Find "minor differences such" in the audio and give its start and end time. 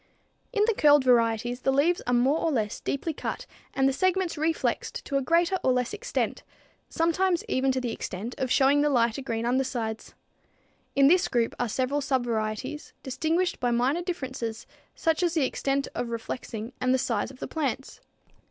13.69-15.21